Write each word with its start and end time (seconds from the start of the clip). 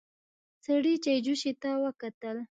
سړي 0.65 0.93
چايجوشې 1.03 1.51
ته 1.61 1.69
وکتل. 1.83 2.37